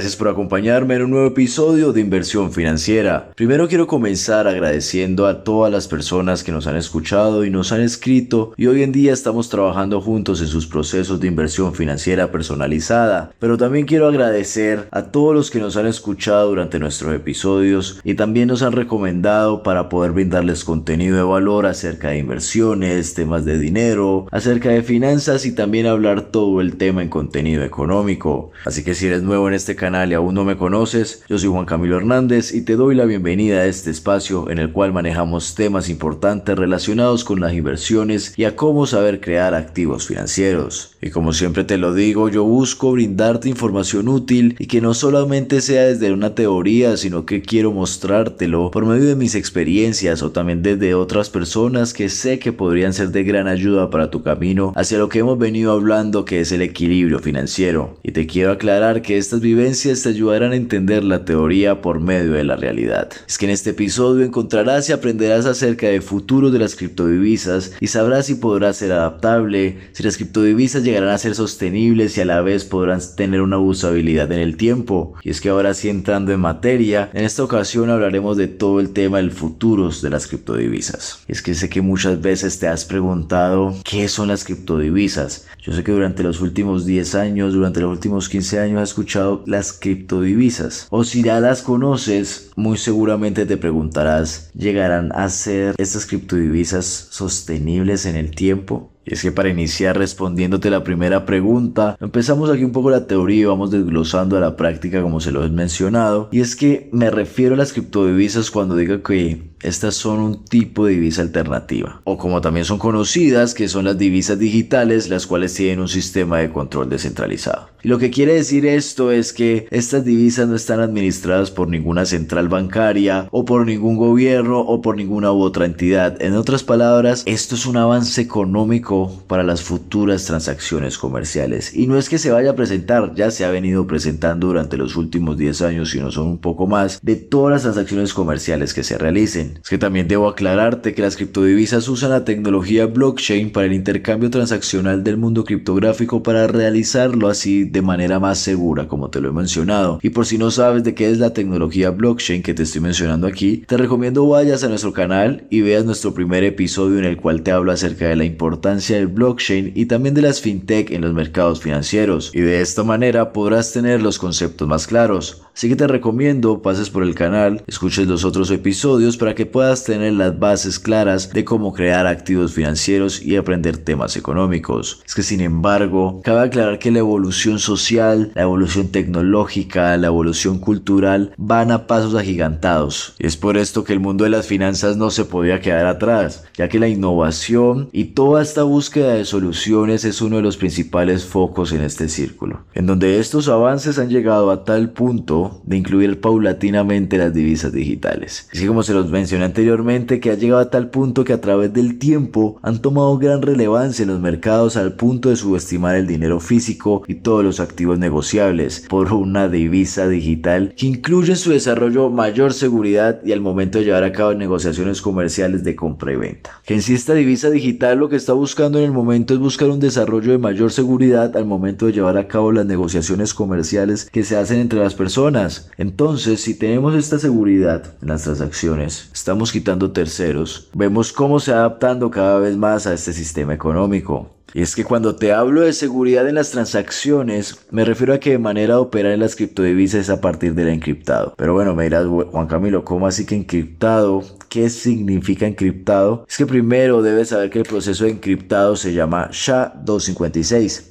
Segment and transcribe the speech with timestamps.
[0.00, 3.32] Gracias por acompañarme en un nuevo episodio de Inversión Financiera.
[3.36, 7.82] Primero quiero comenzar agradeciendo a todas las personas que nos han escuchado y nos han
[7.82, 13.32] escrito y hoy en día estamos trabajando juntos en sus procesos de inversión financiera personalizada.
[13.38, 18.14] Pero también quiero agradecer a todos los que nos han escuchado durante nuestros episodios y
[18.14, 23.58] también nos han recomendado para poder brindarles contenido de valor acerca de inversiones, temas de
[23.58, 28.50] dinero, acerca de finanzas y también hablar todo el tema en contenido económico.
[28.64, 31.48] Así que si eres nuevo en este canal y aún no me conoces, yo soy
[31.48, 35.56] Juan Camilo Hernández y te doy la bienvenida a este espacio en el cual manejamos
[35.56, 40.89] temas importantes relacionados con las inversiones y a cómo saber crear activos financieros.
[41.02, 45.62] Y como siempre te lo digo, yo busco brindarte información útil y que no solamente
[45.62, 50.62] sea desde una teoría, sino que quiero mostrártelo por medio de mis experiencias o también
[50.62, 54.98] desde otras personas que sé que podrían ser de gran ayuda para tu camino hacia
[54.98, 57.98] lo que hemos venido hablando que es el equilibrio financiero.
[58.02, 62.32] Y te quiero aclarar que estas vivencias te ayudarán a entender la teoría por medio
[62.32, 63.08] de la realidad.
[63.26, 67.86] Es que en este episodio encontrarás y aprenderás acerca del futuro de las criptodivisas y
[67.86, 72.40] sabrás si podrás ser adaptable, si las criptodivisas llegarán a ser sostenibles y a la
[72.42, 75.14] vez podrán tener una usabilidad en el tiempo.
[75.22, 78.90] Y es que ahora sí entrando en materia, en esta ocasión hablaremos de todo el
[78.90, 81.24] tema del futuro de las criptodivisas.
[81.26, 85.46] Y es que sé que muchas veces te has preguntado qué son las criptodivisas.
[85.62, 89.42] Yo sé que durante los últimos 10 años, durante los últimos 15 años has escuchado
[89.46, 90.86] las criptodivisas.
[90.90, 98.06] O si ya las conoces, muy seguramente te preguntarás, ¿llegarán a ser estas criptodivisas sostenibles
[98.06, 98.90] en el tiempo?
[99.10, 103.40] Y es que para iniciar respondiéndote la primera pregunta, empezamos aquí un poco la teoría
[103.40, 106.28] y vamos desglosando a la práctica como se lo he mencionado.
[106.30, 110.86] Y es que me refiero a las criptodivisas cuando digo que estas son un tipo
[110.86, 115.54] de divisa alternativa, o como también son conocidas, que son las divisas digitales, las cuales
[115.54, 117.69] tienen un sistema de control descentralizado.
[117.82, 122.04] Y lo que quiere decir esto es que estas divisas no están administradas por ninguna
[122.04, 126.20] central bancaria, o por ningún gobierno, o por ninguna u otra entidad.
[126.20, 131.74] En otras palabras, esto es un avance económico para las futuras transacciones comerciales.
[131.74, 134.96] Y no es que se vaya a presentar, ya se ha venido presentando durante los
[134.96, 138.84] últimos 10 años, si no son un poco más, de todas las transacciones comerciales que
[138.84, 139.58] se realicen.
[139.62, 144.30] Es que también debo aclararte que las criptodivisas usan la tecnología blockchain para el intercambio
[144.30, 149.32] transaccional del mundo criptográfico para realizarlo así de manera más segura, como te lo he
[149.32, 149.98] mencionado.
[150.02, 153.26] Y por si no sabes de qué es la tecnología blockchain que te estoy mencionando
[153.26, 157.42] aquí, te recomiendo vayas a nuestro canal y veas nuestro primer episodio en el cual
[157.42, 161.14] te hablo acerca de la importancia del blockchain y también de las fintech en los
[161.14, 162.30] mercados financieros.
[162.34, 165.42] Y de esta manera podrás tener los conceptos más claros.
[165.54, 169.84] Así que te recomiendo pases por el canal, escuches los otros episodios para que puedas
[169.84, 175.02] tener las bases claras de cómo crear activos financieros y aprender temas económicos.
[175.06, 180.58] Es que sin embargo, cabe aclarar que la evolución social, la evolución tecnológica, la evolución
[180.58, 183.14] cultural van a pasos agigantados.
[183.18, 186.44] Y es por esto que el mundo de las finanzas no se podía quedar atrás,
[186.56, 191.24] ya que la innovación y toda esta búsqueda de soluciones es uno de los principales
[191.24, 196.20] focos en este círculo, en donde estos avances han llegado a tal punto de incluir
[196.20, 198.48] paulatinamente las divisas digitales.
[198.52, 201.72] Así como se los mencioné anteriormente que ha llegado a tal punto que a través
[201.72, 206.40] del tiempo han tomado gran relevancia en los mercados al punto de subestimar el dinero
[206.40, 212.10] físico y todos los activos negociables por una divisa digital que incluye en su desarrollo
[212.10, 216.60] mayor seguridad y al momento de llevar a cabo negociaciones comerciales de compra y venta.
[216.64, 219.70] Que en sí esta divisa digital lo que está buscando en el momento es buscar
[219.70, 224.22] un desarrollo de mayor seguridad al momento de llevar a cabo las negociaciones comerciales que
[224.22, 225.70] se hacen entre las personas.
[225.78, 232.10] Entonces, si tenemos esta seguridad en las transacciones, estamos quitando terceros, vemos cómo se adaptando
[232.10, 234.39] cada vez más a este sistema económico.
[234.54, 238.30] Y es que cuando te hablo de seguridad en las transacciones, me refiero a que
[238.30, 241.34] de manera de operar en las criptodivisas es a partir del encriptado.
[241.36, 244.22] Pero bueno, me dirás, Juan Camilo, ¿cómo así que encriptado?
[244.48, 246.26] ¿Qué significa encriptado?
[246.28, 250.90] Es que primero debes saber que el proceso de encriptado se llama SHA-256,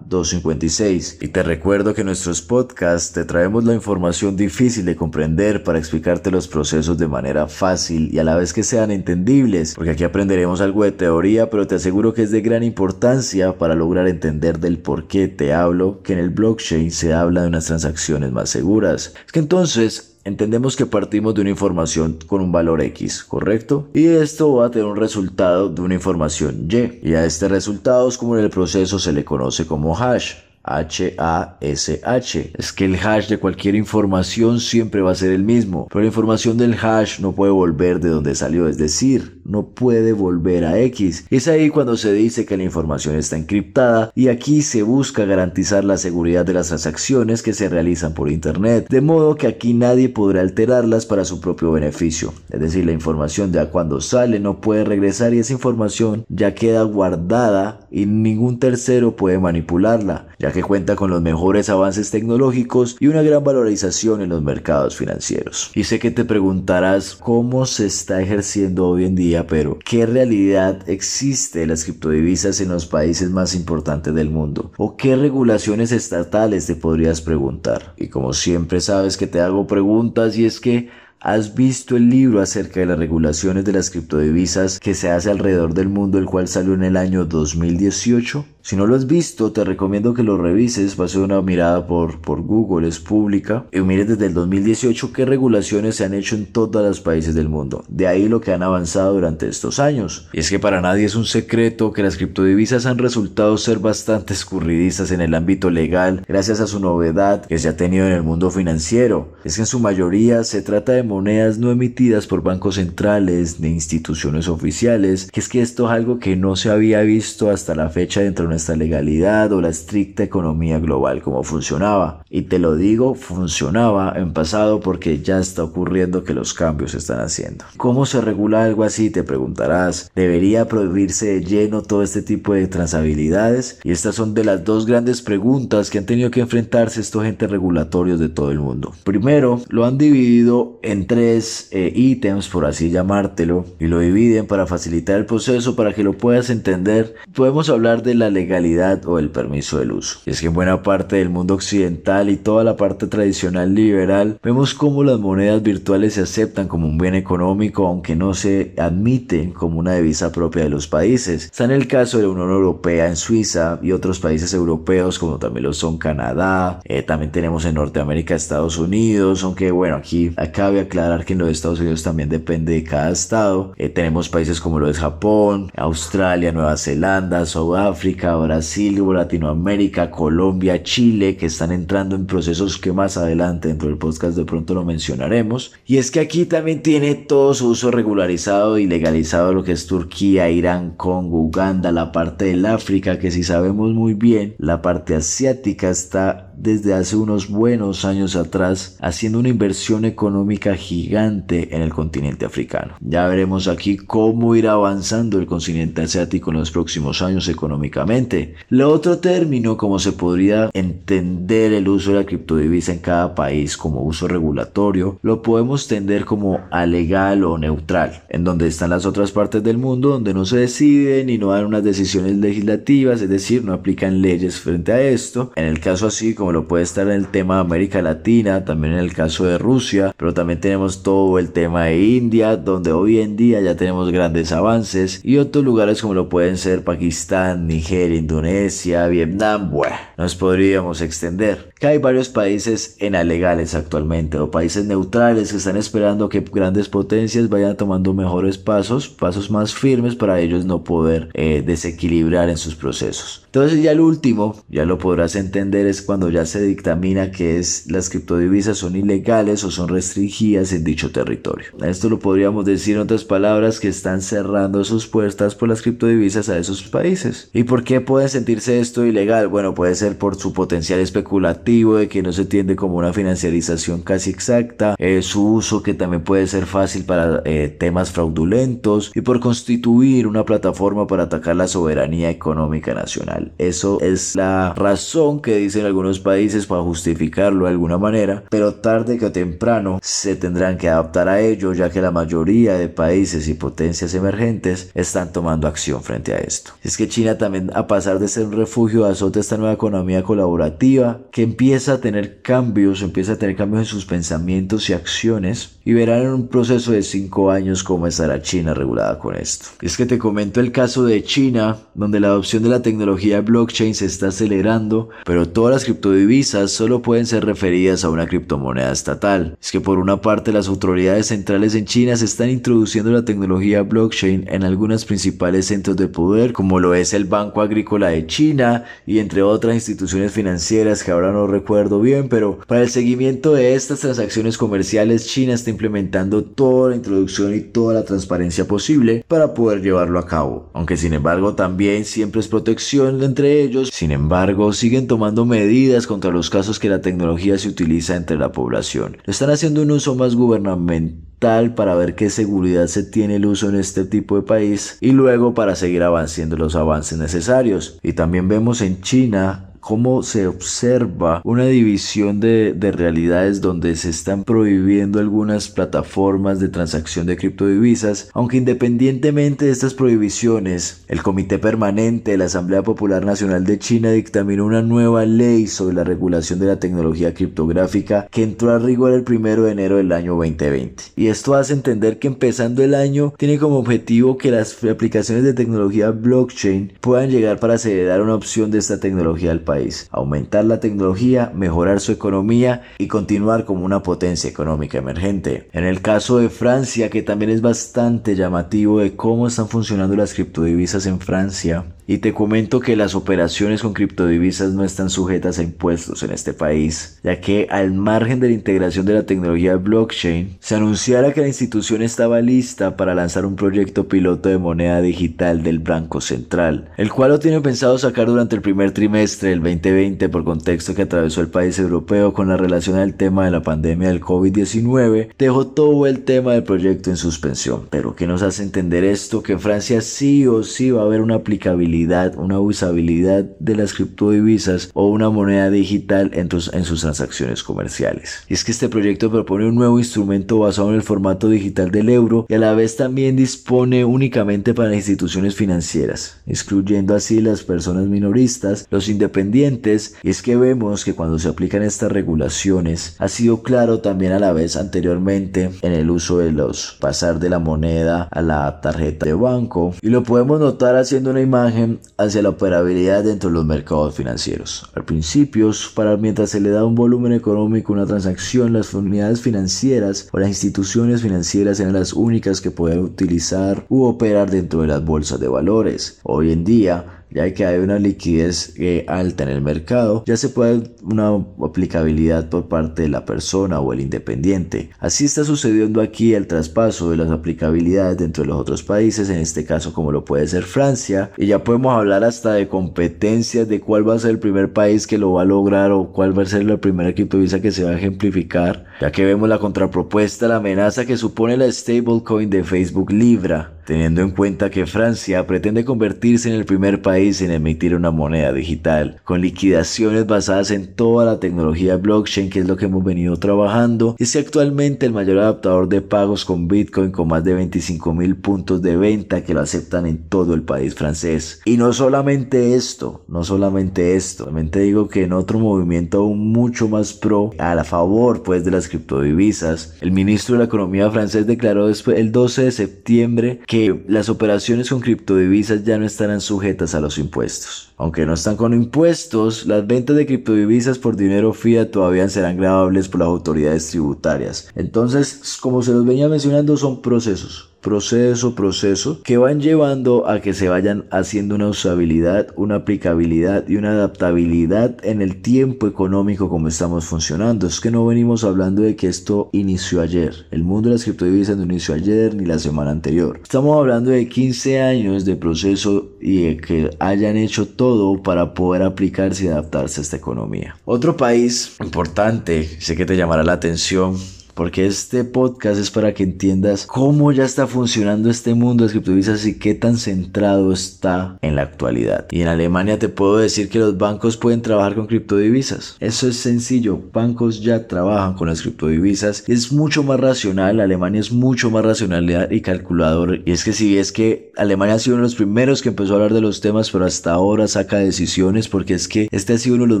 [0.08, 1.18] S-H-A-256.
[1.20, 5.78] Y te recuerdo que en nuestros podcasts te traemos la información difícil de comprender para
[5.78, 10.04] explicarte los procesos de manera fácil y a la vez que sean entendibles, porque aquí
[10.04, 14.58] aprenderemos algo de teoría, pero te aseguro que es de gran importancia para lograr entender
[14.58, 18.50] del por qué te hablo que en el blockchain se habla de unas transacciones más
[18.50, 19.14] seguras.
[19.26, 23.88] Es que entonces entendemos que partimos de una información con un valor X, ¿correcto?
[23.94, 27.08] Y esto va a tener un resultado de una información Y.
[27.08, 30.34] Y a este resultado es como en el proceso se le conoce como hash.
[30.66, 32.50] H-A-S-H.
[32.54, 36.08] Es que el hash de cualquier información siempre va a ser el mismo, pero la
[36.08, 40.78] información del hash no puede volver de donde salió, es decir, no puede volver a
[40.80, 41.26] X.
[41.30, 45.84] Es ahí cuando se dice que la información está encriptada y aquí se busca garantizar
[45.84, 50.08] la seguridad de las transacciones que se realizan por Internet, de modo que aquí nadie
[50.08, 52.32] podrá alterarlas para su propio beneficio.
[52.50, 56.82] Es decir, la información ya cuando sale no puede regresar y esa información ya queda
[56.82, 63.08] guardada y ningún tercero puede manipularla, ya que cuenta con los mejores avances tecnológicos y
[63.08, 65.70] una gran valorización en los mercados financieros.
[65.74, 70.88] Y sé que te preguntarás cómo se está ejerciendo hoy en día, pero ¿qué realidad
[70.88, 74.72] existe de las criptodivisas en los países más importantes del mundo?
[74.78, 77.92] ¿O qué regulaciones estatales te podrías preguntar?
[77.98, 80.88] Y como siempre sabes que te hago preguntas y es que
[81.20, 85.74] ¿Has visto el libro acerca de las regulaciones de las criptodivisas que se hace alrededor
[85.74, 88.44] del mundo, el cual salió en el año 2018?
[88.66, 92.42] Si no lo has visto, te recomiendo que lo revises, pase una mirada por, por
[92.42, 96.84] Google, es pública, y mires desde el 2018 qué regulaciones se han hecho en todos
[96.84, 97.84] los países del mundo.
[97.86, 100.26] De ahí lo que han avanzado durante estos años.
[100.32, 104.34] Y es que para nadie es un secreto que las criptodivisas han resultado ser bastante
[104.34, 108.24] escurridizas en el ámbito legal gracias a su novedad que se ha tenido en el
[108.24, 109.28] mundo financiero.
[109.44, 113.68] Es que en su mayoría se trata de monedas no emitidas por bancos centrales ni
[113.68, 117.90] instituciones oficiales, que es que esto es algo que no se había visto hasta la
[117.90, 122.24] fecha dentro de esta legalidad o la estricta economía global como funcionaba.
[122.30, 126.98] Y te lo digo, funcionaba en pasado porque ya está ocurriendo que los cambios se
[126.98, 127.64] están haciendo.
[127.76, 129.10] ¿Cómo se regula algo así?
[129.10, 130.10] Te preguntarás.
[130.14, 133.80] ¿Debería prohibirse de lleno todo este tipo de transabilidades?
[133.84, 137.50] Y estas son de las dos grandes preguntas que han tenido que enfrentarse estos entes
[137.50, 138.92] regulatorios de todo el mundo.
[139.04, 144.66] Primero, lo han dividido en tres eh, ítems, por así llamártelo, y lo dividen para
[144.66, 147.14] facilitar el proceso para que lo puedas entender.
[147.34, 150.20] Podemos hablar de la legalidad legalidad o el permiso del uso.
[150.24, 154.38] Y es que en buena parte del mundo occidental y toda la parte tradicional liberal
[154.42, 159.50] vemos cómo las monedas virtuales se aceptan como un bien económico aunque no se admiten
[159.52, 161.46] como una divisa propia de los países.
[161.46, 165.38] Está en el caso de la Unión Europea en Suiza y otros países europeos como
[165.38, 170.80] también lo son Canadá, eh, también tenemos en Norteamérica Estados Unidos, aunque bueno aquí cabe
[170.80, 173.72] aclarar que en los Estados Unidos también depende de cada estado.
[173.76, 181.36] Eh, tenemos países como lo es Japón, Australia, Nueva Zelanda, Sudáfrica, Brasil, Latinoamérica, Colombia, Chile,
[181.36, 185.72] que están entrando en procesos que más adelante dentro del podcast de pronto lo mencionaremos.
[185.86, 189.86] Y es que aquí también tiene todo su uso regularizado y legalizado lo que es
[189.86, 195.14] Turquía, Irán, Congo, Uganda, la parte del África, que si sabemos muy bien, la parte
[195.14, 201.90] asiática está desde hace unos buenos años atrás haciendo una inversión económica gigante en el
[201.90, 202.94] continente africano.
[203.00, 208.54] Ya veremos aquí cómo irá avanzando el continente asiático en los próximos años económicamente.
[208.68, 213.76] Lo otro término, como se podría entender el uso de la criptodivisa en cada país
[213.76, 219.32] como uso regulatorio, lo podemos tender como alegal o neutral, en donde están las otras
[219.32, 223.64] partes del mundo donde no se deciden y no dan unas decisiones legislativas, es decir,
[223.64, 225.52] no aplican leyes frente a esto.
[225.56, 228.94] En el caso así como lo puede estar en el tema de América Latina, también
[228.94, 233.20] en el caso de Rusia, pero también tenemos todo el tema de India, donde hoy
[233.20, 238.18] en día ya tenemos grandes avances, y otros lugares como lo pueden ser Pakistán, Nigeria,
[238.18, 241.70] Indonesia, Vietnam, bueno, nos podríamos extender.
[241.78, 246.88] Que hay varios países en alegales actualmente, o países neutrales que están esperando que grandes
[246.88, 252.56] potencias vayan tomando mejores pasos, pasos más firmes para ellos no poder eh, desequilibrar en
[252.56, 253.42] sus procesos.
[253.46, 257.90] Entonces ya el último, ya lo podrás entender, es cuando ya se dictamina que es,
[257.90, 261.68] las criptodivisas son ilegales o son restringidas en dicho territorio.
[261.82, 266.48] Esto lo podríamos decir en otras palabras que están cerrando sus puertas por las criptodivisas
[266.48, 267.48] a esos países.
[267.52, 269.48] ¿Y por qué puede sentirse esto ilegal?
[269.48, 274.02] Bueno, puede ser por su potencial especulativo de que no se tiende como una financiarización
[274.02, 279.20] casi exacta, eh, su uso que también puede ser fácil para eh, temas fraudulentos y
[279.20, 283.52] por constituir una plataforma para atacar la soberanía económica nacional.
[283.58, 289.16] Eso es la razón que dicen algunos países para justificarlo de alguna manera, pero tarde
[289.16, 293.54] que temprano se tendrán que adaptar a ello ya que la mayoría de países y
[293.54, 296.72] potencias emergentes están tomando acción frente a esto.
[296.82, 301.20] Es que China también a pasar de ser un refugio azota esta nueva economía colaborativa
[301.30, 305.92] que empieza a tener cambios, empieza a tener cambios en sus pensamientos y acciones y
[305.92, 309.68] verán en un proceso de 5 años cómo estará China regulada con esto.
[309.80, 313.94] Es que te comento el caso de China donde la adopción de la tecnología blockchain
[313.94, 318.90] se está acelerando, pero todas las criptomonedas criptodivisas solo pueden ser referidas a una criptomoneda
[318.90, 319.58] estatal.
[319.60, 323.82] Es que por una parte las autoridades centrales en China se están introduciendo la tecnología
[323.82, 328.84] blockchain en algunos principales centros de poder, como lo es el Banco Agrícola de China
[329.06, 333.74] y entre otras instituciones financieras que ahora no recuerdo bien, pero para el seguimiento de
[333.74, 339.52] estas transacciones comerciales China está implementando toda la introducción y toda la transparencia posible para
[339.52, 340.70] poder llevarlo a cabo.
[340.72, 346.30] Aunque sin embargo también siempre es protección entre ellos, sin embargo siguen tomando medidas contra
[346.30, 349.18] los casos que la tecnología se utiliza entre la población.
[349.26, 353.76] Están haciendo un uso más gubernamental para ver qué seguridad se tiene el uso en
[353.76, 357.98] este tipo de país y luego para seguir avanzando los avances necesarios.
[358.02, 364.42] Y también vemos en China cómo se observa una división de, realidades donde se están
[364.42, 372.32] prohibiendo algunas plataformas de transacción de criptodivisas, aunque independientemente de estas prohibiciones, el Comité Permanente
[372.32, 376.66] de la Asamblea Popular Nacional de China dictaminó una nueva ley sobre la regulación de
[376.66, 381.04] la tecnología criptográfica que entró a rigor el 1 de enero del año 2020.
[381.14, 385.54] Y esto hace entender que empezando el año tiene como objetivo que las aplicaciones de
[385.54, 389.75] tecnología blockchain puedan llegar para acelerar una opción de esta tecnología al país
[390.10, 395.68] aumentar la tecnología, mejorar su economía y continuar como una potencia económica emergente.
[395.72, 400.34] En el caso de Francia, que también es bastante llamativo de cómo están funcionando las
[400.34, 405.62] criptodivisas en Francia, y te comento que las operaciones con criptodivisas no están sujetas a
[405.62, 410.56] impuestos en este país, ya que al margen de la integración de la tecnología blockchain,
[410.60, 415.62] se anunciara que la institución estaba lista para lanzar un proyecto piloto de moneda digital
[415.62, 420.28] del Banco Central, el cual lo tiene pensado sacar durante el primer trimestre del 2020
[420.28, 424.08] por contexto que atravesó el país europeo con la relación al tema de la pandemia
[424.08, 427.88] del COVID-19, dejó todo el tema del proyecto en suspensión.
[427.90, 429.42] Pero ¿qué nos hace entender esto?
[429.42, 431.95] Que en Francia sí o sí va a haber una aplicabilidad
[432.36, 438.42] una usabilidad de las criptodivisas o una moneda digital en, en sus transacciones comerciales.
[438.48, 442.08] Y es que este proyecto propone un nuevo instrumento basado en el formato digital del
[442.10, 448.06] euro y a la vez también dispone únicamente para instituciones financieras, excluyendo así las personas
[448.06, 453.62] minoristas, los independientes, y es que vemos que cuando se aplican estas regulaciones ha sido
[453.62, 458.28] claro también a la vez anteriormente en el uso de los pasar de la moneda
[458.30, 462.50] a la tarjeta de banco y lo podemos notar haciendo una imagen um, hacia la
[462.50, 464.90] operabilidad dentro de los mercados financieros.
[464.94, 469.40] Al principio, para mientras se le da un volumen económico a una transacción, las unidades
[469.40, 474.88] financieras o las instituciones financieras eran las únicas que podían utilizar u operar dentro de
[474.88, 476.20] las bolsas de valores.
[476.22, 480.48] Hoy en día, ya que hay una liquidez eh, alta en el mercado, ya se
[480.48, 484.90] puede una aplicabilidad por parte de la persona o el independiente.
[484.98, 489.38] Así está sucediendo aquí el traspaso de las aplicabilidades dentro de los otros países, en
[489.38, 493.80] este caso como lo puede ser Francia, y ya podemos hablar hasta de competencias de
[493.80, 496.42] cuál va a ser el primer país que lo va a lograr o cuál va
[496.42, 500.48] a ser la primera criptovisa que se va a ejemplificar, ya que vemos la contrapropuesta,
[500.48, 505.84] la amenaza que supone la stablecoin de Facebook Libra teniendo en cuenta que Francia pretende
[505.84, 511.24] convertirse en el primer país en emitir una moneda digital, con liquidaciones basadas en toda
[511.24, 515.88] la tecnología blockchain, que es lo que hemos venido trabajando, es actualmente el mayor adaptador
[515.88, 520.06] de pagos con Bitcoin con más de 25 mil puntos de venta que lo aceptan
[520.06, 521.60] en todo el país francés.
[521.64, 526.52] Y no solamente esto, no solamente esto, también te digo que en otro movimiento aún
[526.52, 531.10] mucho más pro, a la favor pues de las criptodivisas, el ministro de la Economía
[531.10, 533.75] francés declaró después el 12 de septiembre que
[534.08, 537.92] las operaciones con criptodivisas ya no estarán sujetas a los impuestos.
[537.96, 543.08] Aunque no están con impuestos, las ventas de criptodivisas por dinero fiat todavía serán grabables
[543.08, 544.68] por las autoridades tributarias.
[544.74, 550.54] Entonces, como se los venía mencionando, son procesos proceso, proceso, que van llevando a que
[550.54, 556.66] se vayan haciendo una usabilidad, una aplicabilidad y una adaptabilidad en el tiempo económico como
[556.66, 557.68] estamos funcionando.
[557.68, 560.46] Es que no venimos hablando de que esto inició ayer.
[560.50, 563.38] El mundo de las criptodivisas no inició ayer ni la semana anterior.
[563.40, 569.44] Estamos hablando de 15 años de proceso y que hayan hecho todo para poder aplicarse
[569.44, 570.76] y adaptarse a esta economía.
[570.84, 574.16] Otro país importante, sé que te llamará la atención,
[574.56, 579.44] porque este podcast es para que entiendas cómo ya está funcionando este mundo de criptodivisas
[579.44, 582.26] y qué tan centrado está en la actualidad.
[582.30, 585.96] Y en Alemania te puedo decir que los bancos pueden trabajar con criptodivisas.
[586.00, 589.44] Eso es sencillo, bancos ya trabajan con las criptodivisas.
[589.46, 593.42] Es mucho más racional, Alemania es mucho más racionalidad y calculador.
[593.44, 596.14] Y es que si es que Alemania ha sido uno de los primeros que empezó
[596.14, 599.58] a hablar de los temas, pero hasta ahora saca decisiones porque es que este ha
[599.58, 600.00] sido uno de los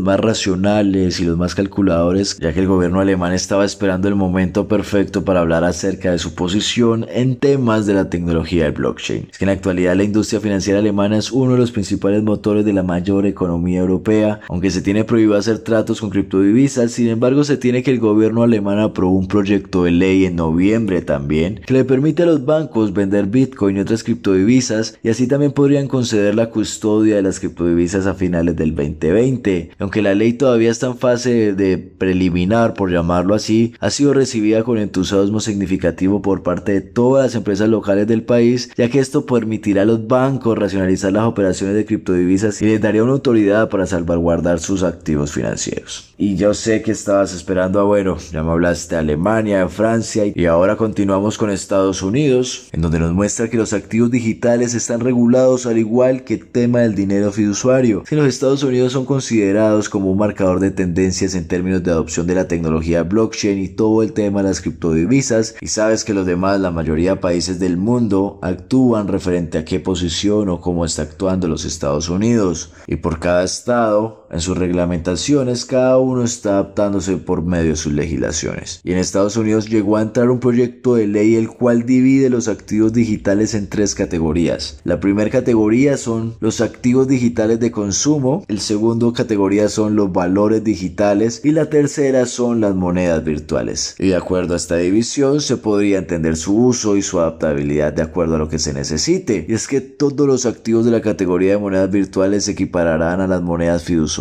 [0.00, 4.45] más racionales y los más calculadores, ya que el gobierno alemán estaba esperando el momento
[4.52, 9.28] perfecto para hablar acerca de su posición en temas de la tecnología del blockchain.
[9.30, 12.64] Es que en la actualidad la industria financiera alemana es uno de los principales motores
[12.64, 17.44] de la mayor economía europea, aunque se tiene prohibido hacer tratos con criptodivisas, sin embargo
[17.44, 21.26] se tiene que el gobierno alemán aprobó un proyecto de ley en noviembre también
[21.66, 25.88] que le permite a los bancos vender Bitcoin y otras criptodivisas y así también podrían
[25.88, 29.70] conceder la custodia de las criptodivisas a finales del 2020.
[29.78, 34.64] Aunque la ley todavía está en fase de preliminar, por llamarlo así, ha sido recibida
[34.64, 39.24] con entusiasmo significativo por parte de todas las empresas locales del país, ya que esto
[39.24, 43.86] permitirá a los bancos racionalizar las operaciones de criptodivisas y les daría una autoridad para
[43.86, 46.12] salvaguardar sus activos financieros.
[46.18, 50.24] Y yo sé que estabas esperando a bueno, ya me hablaste de Alemania, de Francia
[50.34, 55.00] y ahora continuamos con Estados Unidos, en donde nos muestra que los activos digitales están
[55.00, 58.02] regulados al igual que el tema del dinero fiduciario.
[58.08, 62.26] Si los Estados Unidos son considerados como un marcador de tendencias en términos de adopción
[62.26, 66.24] de la tecnología blockchain y todo el tema de las criptodivisas, y sabes que los
[66.24, 71.02] demás, la mayoría de países del mundo, actúan referente a qué posición o cómo está
[71.02, 72.72] actuando los Estados Unidos.
[72.86, 77.92] Y por cada estado, en sus reglamentaciones, cada uno está adaptándose por medio de sus
[77.92, 78.80] legislaciones.
[78.82, 82.48] Y en Estados Unidos llegó a entrar un proyecto de ley el cual divide los
[82.48, 84.80] activos digitales en tres categorías.
[84.84, 90.64] La primera categoría son los activos digitales de consumo, el segundo categoría son los valores
[90.64, 93.94] digitales y la tercera son las monedas virtuales.
[93.98, 98.02] Y de acuerdo a esta división se podría entender su uso y su adaptabilidad de
[98.02, 99.46] acuerdo a lo que se necesite.
[99.48, 103.26] Y es que todos los activos de la categoría de monedas virtuales se equipararán a
[103.26, 104.16] las monedas fiduciarias.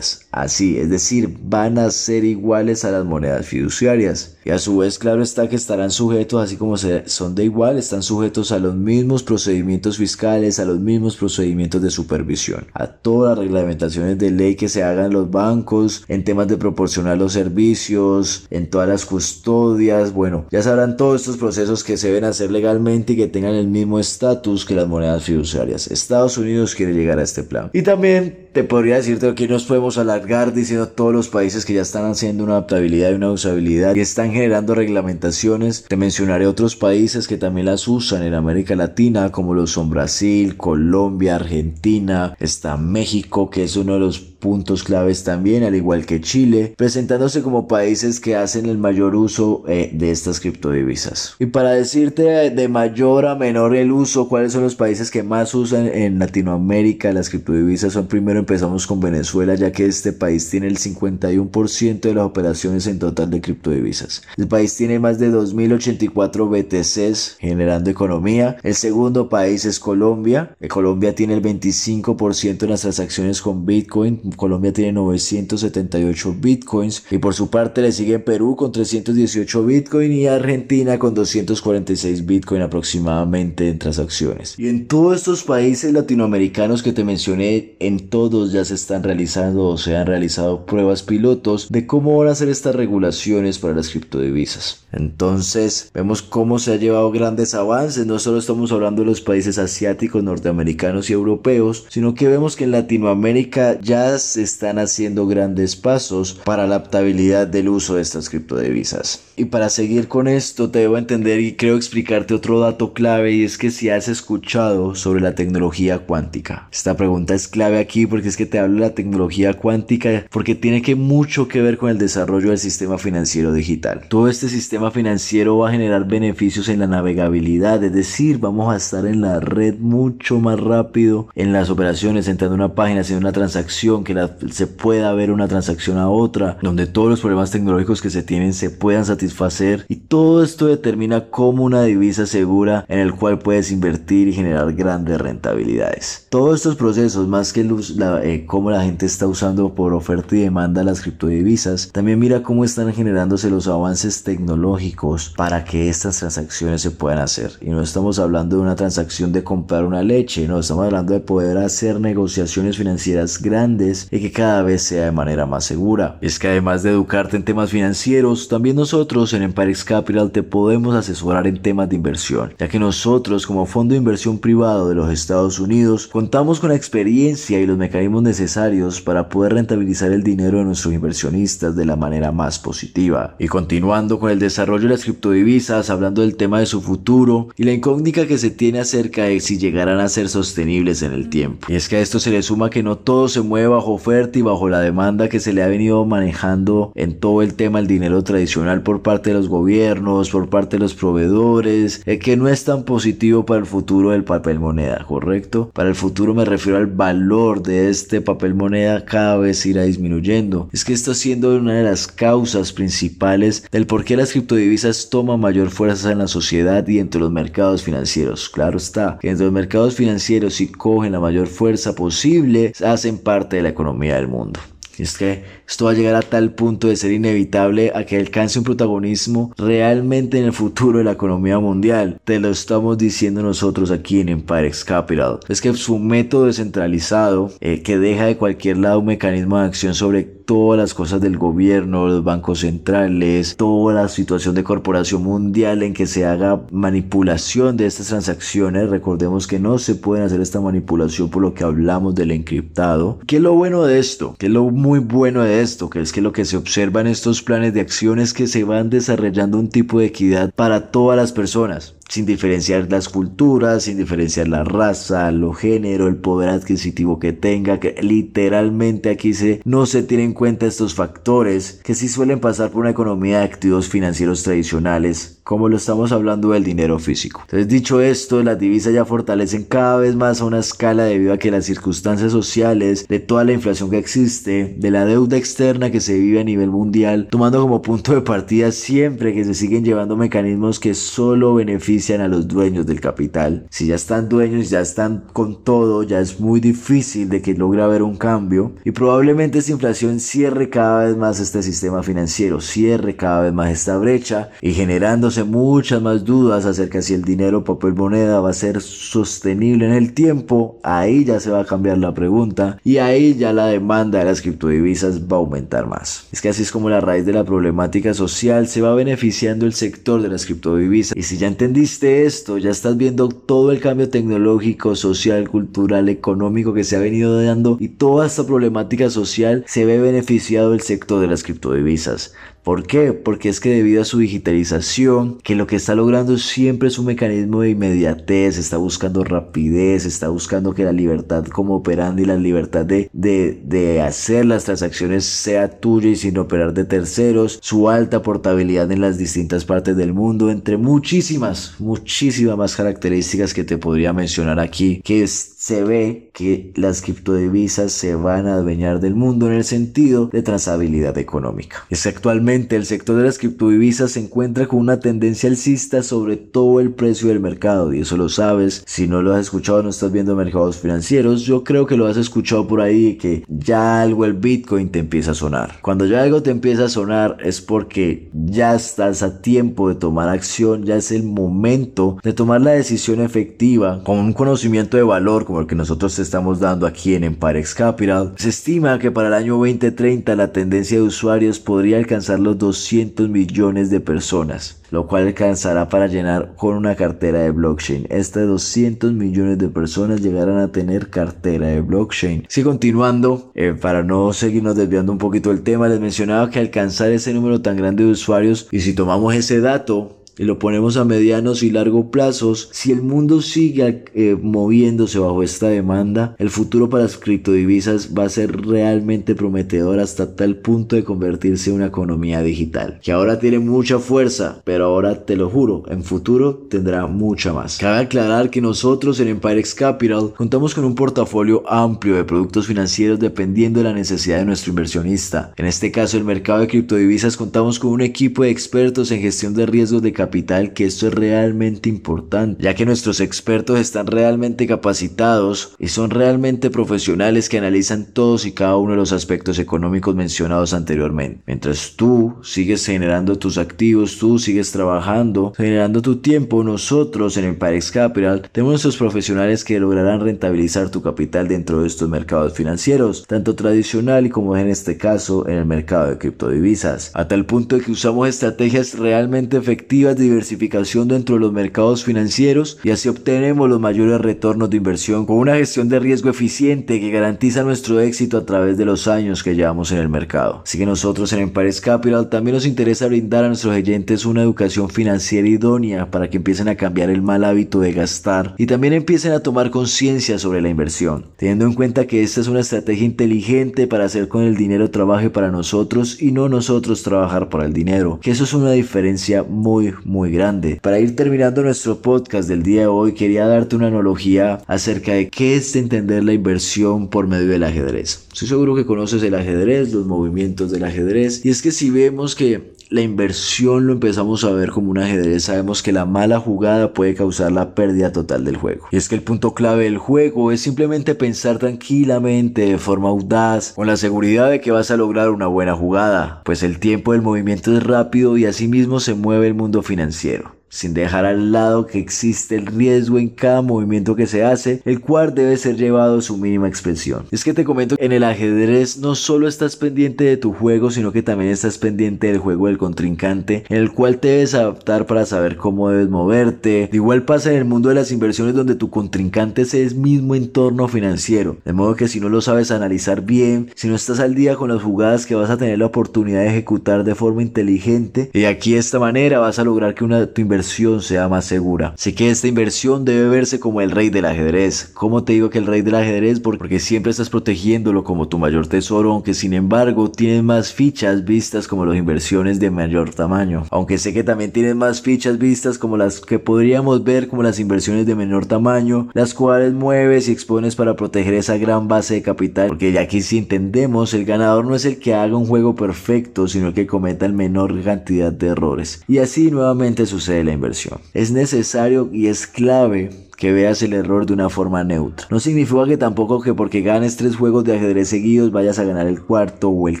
[0.30, 4.33] Así, es decir, van a ser iguales a las monedas fiduciarias.
[4.44, 8.02] Y a su vez, claro está que estarán sujetos, así como son de igual, están
[8.02, 13.46] sujetos a los mismos procedimientos fiscales, a los mismos procedimientos de supervisión, a todas las
[13.46, 18.46] reglamentaciones de ley que se hagan en los bancos, en temas de proporcionar los servicios,
[18.50, 23.14] en todas las custodias, bueno, ya sabrán todos estos procesos que se deben hacer legalmente
[23.14, 25.88] y que tengan el mismo estatus que las monedas fiduciarias.
[25.88, 27.70] Estados Unidos quiere llegar a este plan.
[27.72, 31.82] Y también te podría decirte que nos podemos alargar diciendo todos los países que ya
[31.82, 35.84] están haciendo una adaptabilidad y una usabilidad y están generando reglamentaciones.
[35.88, 40.56] Te mencionaré otros países que también las usan en América Latina, como lo son Brasil,
[40.56, 46.20] Colombia, Argentina, está México, que es uno de los puntos claves también, al igual que
[46.20, 51.34] Chile, presentándose como países que hacen el mayor uso eh, de estas criptodivisas.
[51.38, 55.54] Y para decirte de mayor a menor el uso, cuáles son los países que más
[55.54, 60.66] usan en Latinoamérica las criptodivisas, son primero empezamos con Venezuela, ya que este país tiene
[60.66, 64.24] el 51% de las operaciones en total de criptodivisas.
[64.36, 68.58] El país tiene más de 2.084 BTCs generando economía.
[68.62, 70.54] El segundo país es Colombia.
[70.68, 77.34] Colombia tiene el 25% de las transacciones con Bitcoin, Colombia tiene 978 bitcoins y por
[77.34, 83.78] su parte le sigue Perú con 318 bitcoin y Argentina con 246 bitcoin aproximadamente en
[83.78, 84.58] transacciones.
[84.58, 89.68] Y en todos estos países latinoamericanos que te mencioné, en todos ya se están realizando
[89.68, 93.90] o se han realizado pruebas pilotos de cómo van a ser estas regulaciones para las
[93.90, 94.84] criptodivisas.
[94.92, 99.58] Entonces vemos cómo se ha llevado grandes avances, no solo estamos hablando de los países
[99.58, 105.76] asiáticos, norteamericanos y europeos, sino que vemos que en Latinoamérica ya se están haciendo grandes
[105.76, 109.20] pasos para la adaptabilidad del uso de estas criptodivisas.
[109.36, 113.44] Y para seguir con esto te debo entender y creo explicarte otro dato clave y
[113.44, 116.68] es que si has escuchado sobre la tecnología cuántica.
[116.72, 120.54] Esta pregunta es clave aquí porque es que te hablo de la tecnología cuántica porque
[120.54, 124.06] tiene que mucho que ver con el desarrollo del sistema financiero digital.
[124.08, 128.76] Todo este sistema financiero va a generar beneficios en la navegabilidad, es decir, vamos a
[128.76, 133.20] estar en la red mucho más rápido en las operaciones, entrando a una página, haciendo
[133.20, 134.13] una transacción, que
[134.50, 138.52] se pueda ver una transacción a otra, donde todos los problemas tecnológicos que se tienen
[138.52, 143.70] se puedan satisfacer y todo esto determina cómo una divisa segura en el cual puedes
[143.70, 146.26] invertir y generar grandes rentabilidades.
[146.30, 147.64] Todos estos procesos, más que
[147.96, 152.42] la, eh, cómo la gente está usando por oferta y demanda las criptodivisas, también mira
[152.42, 157.52] cómo están generándose los avances tecnológicos para que estas transacciones se puedan hacer.
[157.60, 161.20] Y no estamos hablando de una transacción de comprar una leche, no, estamos hablando de
[161.20, 166.18] poder hacer negociaciones financieras grandes y que cada vez sea de manera más segura.
[166.20, 170.94] Es que además de educarte en temas financieros, también nosotros en Empirex Capital te podemos
[170.94, 175.10] asesorar en temas de inversión, ya que nosotros como fondo de inversión privado de los
[175.10, 180.58] Estados Unidos contamos con la experiencia y los mecanismos necesarios para poder rentabilizar el dinero
[180.58, 183.36] de nuestros inversionistas de la manera más positiva.
[183.38, 187.64] Y continuando con el desarrollo de las criptodivisas, hablando del tema de su futuro y
[187.64, 191.66] la incógnita que se tiene acerca de si llegarán a ser sostenibles en el tiempo.
[191.68, 193.92] Y es que a esto se le suma que no todo se mueve bajo bajo
[193.96, 197.80] oferta y bajo la demanda que se le ha venido manejando en todo el tema
[197.80, 202.38] del dinero tradicional por parte de los gobiernos, por parte de los proveedores, eh, que
[202.38, 205.70] no es tan positivo para el futuro del papel moneda, ¿correcto?
[205.74, 210.70] Para el futuro me refiero al valor de este papel moneda cada vez irá disminuyendo.
[210.72, 215.40] Es que está siendo una de las causas principales del por qué las criptodivisas toman
[215.40, 218.48] mayor fuerza en la sociedad y entre los mercados financieros.
[218.48, 223.56] Claro está, que entre los mercados financieros si cogen la mayor fuerza posible, hacen parte
[223.56, 224.60] de la economía del mundo.
[224.98, 228.58] Es que esto va a llegar a tal punto de ser inevitable a que alcance
[228.58, 232.20] un protagonismo realmente en el futuro de la economía mundial.
[232.24, 235.40] Te lo estamos diciendo nosotros aquí en Empire Capital.
[235.48, 239.94] Es que su método descentralizado, eh, que deja de cualquier lado un mecanismo de acción
[239.94, 245.82] sobre todas las cosas del gobierno, los bancos centrales, toda la situación de corporación mundial
[245.82, 248.90] en que se haga manipulación de estas transacciones.
[248.90, 253.18] Recordemos que no se pueden hacer esta manipulación por lo que hablamos del encriptado.
[253.26, 254.34] ¿Qué es lo bueno de esto?
[254.38, 255.88] ¿Qué es lo muy bueno de esto?
[255.88, 258.64] Que es que lo que se observa en estos planes de acción es que se
[258.64, 263.98] van desarrollando un tipo de equidad para todas las personas sin diferenciar las culturas, sin
[263.98, 269.86] diferenciar la raza, lo género, el poder adquisitivo que tenga, que literalmente aquí se, no
[269.86, 273.88] se tienen en cuenta estos factores que sí suelen pasar por una economía de activos
[273.88, 277.42] financieros tradicionales, como lo estamos hablando del dinero físico.
[277.42, 281.38] Entonces, dicho esto, las divisas ya fortalecen cada vez más a una escala debido a
[281.38, 286.00] que las circunstancias sociales, de toda la inflación que existe, de la deuda externa que
[286.00, 290.16] se vive a nivel mundial, tomando como punto de partida siempre que se siguen llevando
[290.16, 293.66] mecanismos que solo benefician a los dueños del capital.
[293.70, 297.82] Si ya están dueños, ya están con todo, ya es muy difícil de que logre
[297.82, 303.14] haber un cambio y probablemente esta inflación cierre cada vez más este sistema financiero, cierre
[303.14, 307.94] cada vez más esta brecha y generándose muchas más dudas acerca si el dinero papel
[307.94, 312.12] moneda va a ser sostenible en el tiempo, ahí ya se va a cambiar la
[312.12, 316.26] pregunta y ahí ya la demanda de las criptodivisas va a aumentar más.
[316.32, 319.74] Es que así es como la raíz de la problemática social se va beneficiando el
[319.74, 324.08] sector de las criptodivisas y si ya entendí esto, ya estás viendo todo el cambio
[324.08, 329.84] tecnológico, social, cultural, económico que se ha venido dando y toda esta problemática social se
[329.84, 332.34] ve beneficiado el sector de las criptodivisas.
[332.64, 333.12] ¿Por qué?
[333.12, 337.04] Porque es que debido a su digitalización, que lo que está logrando siempre es un
[337.04, 342.36] mecanismo de inmediatez, está buscando rapidez, está buscando que la libertad como operando y la
[342.36, 347.90] libertad de, de, de hacer las transacciones sea tuya y sin operar de terceros, su
[347.90, 353.76] alta portabilidad en las distintas partes del mundo, entre muchísimas, muchísimas más características que te
[353.76, 359.14] podría mencionar aquí, que es se ve que las criptodivisas se van a adueñar del
[359.14, 361.86] mundo en el sentido de trazabilidad económica.
[361.88, 366.80] Es actualmente el sector de las criptodivisas se encuentra con una tendencia alcista sobre todo
[366.80, 368.82] el precio del mercado y eso lo sabes.
[368.84, 372.18] Si no lo has escuchado, no estás viendo mercados financieros, yo creo que lo has
[372.18, 375.78] escuchado por ahí que ya algo el Bitcoin te empieza a sonar.
[375.80, 380.28] Cuando ya algo te empieza a sonar es porque ya estás a tiempo de tomar
[380.28, 385.46] acción, ya es el momento de tomar la decisión efectiva con un conocimiento de valor
[385.54, 389.34] como el que nosotros estamos dando aquí en Empirex Capital, se estima que para el
[389.34, 395.28] año 2030 la tendencia de usuarios podría alcanzar los 200 millones de personas, lo cual
[395.28, 398.08] alcanzará para llenar con una cartera de blockchain.
[398.10, 402.46] Estas 200 millones de personas llegarán a tener cartera de blockchain.
[402.48, 407.12] Si continuando, eh, para no seguirnos desviando un poquito del tema, les mencionaba que alcanzar
[407.12, 411.04] ese número tan grande de usuarios y si tomamos ese dato y lo ponemos a
[411.04, 416.88] medianos y largo plazos, si el mundo sigue eh, moviéndose bajo esta demanda, el futuro
[416.88, 421.86] para las criptodivisas va a ser realmente prometedor hasta tal punto de convertirse en una
[421.86, 427.06] economía digital, que ahora tiene mucha fuerza, pero ahora te lo juro, en futuro tendrá
[427.06, 427.78] mucha más.
[427.78, 433.18] Cabe aclarar que nosotros en Empirex Capital contamos con un portafolio amplio de productos financieros
[433.18, 435.52] dependiendo de la necesidad de nuestro inversionista.
[435.56, 439.54] En este caso, el mercado de criptodivisas contamos con un equipo de expertos en gestión
[439.54, 444.66] de riesgos de capital que esto es realmente importante, ya que nuestros expertos están realmente
[444.66, 450.14] capacitados y son realmente profesionales que analizan todos y cada uno de los aspectos económicos
[450.14, 451.42] mencionados anteriormente.
[451.46, 457.56] Mientras tú sigues generando tus activos, tú sigues trabajando, generando tu tiempo, nosotros en el
[457.56, 463.24] Parex Capital tenemos nuestros profesionales que lograrán rentabilizar tu capital dentro de estos mercados financieros,
[463.26, 467.76] tanto tradicional y como en este caso en el mercado de criptodivisas, a tal punto
[467.76, 473.08] de que usamos estrategias realmente efectivas de diversificación dentro de los mercados financieros y así
[473.08, 478.00] obtenemos los mayores retornos de inversión con una gestión de riesgo eficiente que garantiza nuestro
[478.00, 480.62] éxito a través de los años que llevamos en el mercado.
[480.64, 484.88] Así que nosotros en Empires Capital también nos interesa brindar a nuestros oyentes una educación
[484.88, 489.32] financiera idónea para que empiecen a cambiar el mal hábito de gastar y también empiecen
[489.32, 493.86] a tomar conciencia sobre la inversión, teniendo en cuenta que esta es una estrategia inteligente
[493.86, 498.18] para hacer con el dinero trabaje para nosotros y no nosotros trabajar para el dinero,
[498.20, 500.78] que eso es una diferencia muy muy grande.
[500.82, 505.28] Para ir terminando nuestro podcast del día de hoy quería darte una analogía acerca de
[505.28, 508.26] qué es entender la inversión por medio del ajedrez.
[508.32, 512.34] Estoy seguro que conoces el ajedrez, los movimientos del ajedrez y es que si vemos
[512.34, 516.92] que la inversión lo empezamos a ver como un ajedrez, sabemos que la mala jugada
[516.92, 518.86] puede causar la pérdida total del juego.
[518.92, 523.72] Y es que el punto clave del juego es simplemente pensar tranquilamente, de forma audaz,
[523.72, 527.22] con la seguridad de que vas a lograr una buena jugada, pues el tiempo del
[527.22, 532.00] movimiento es rápido y asimismo se mueve el mundo financiero sin dejar al lado que
[532.00, 536.22] existe el riesgo en cada movimiento que se hace, el cual debe ser llevado a
[536.22, 537.26] su mínima expresión.
[537.30, 541.12] Es que te comento, en el ajedrez no solo estás pendiente de tu juego, sino
[541.12, 545.26] que también estás pendiente del juego del contrincante, en el cual te debes adaptar para
[545.26, 546.88] saber cómo debes moverte.
[546.90, 550.34] De igual pasa en el mundo de las inversiones donde tu contrincante es el mismo
[550.34, 554.34] entorno financiero, de modo que si no lo sabes analizar bien, si no estás al
[554.34, 558.30] día con las jugadas que vas a tener la oportunidad de ejecutar de forma inteligente,
[558.32, 561.94] y aquí de esta manera vas a lograr que una, tu inversión sea más segura.
[561.96, 564.90] Sé que esta inversión debe verse como el rey del ajedrez.
[564.94, 566.40] ¿Cómo te digo que el rey del ajedrez?
[566.40, 571.68] Porque siempre estás protegiéndolo como tu mayor tesoro, aunque sin embargo tienes más fichas vistas
[571.68, 573.64] como las inversiones de mayor tamaño.
[573.70, 577.58] Aunque sé que también tienes más fichas vistas como las que podríamos ver como las
[577.58, 582.22] inversiones de menor tamaño, las cuales mueves y expones para proteger esa gran base de
[582.22, 582.68] capital.
[582.68, 586.48] Porque ya aquí si entendemos, el ganador no es el que haga un juego perfecto,
[586.48, 589.02] sino el que cometa el menor cantidad de errores.
[589.08, 590.98] Y así nuevamente sucede la inversión.
[591.12, 595.26] Es necesario y es clave que veas el error de una forma neutra.
[595.30, 599.06] No significa que tampoco que porque ganes tres juegos de ajedrez seguidos vayas a ganar
[599.06, 600.00] el cuarto o el